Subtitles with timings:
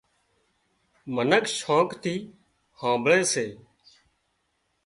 [1.15, 2.15] منک شوق ٿِي
[2.79, 3.45] هامڀۯي سي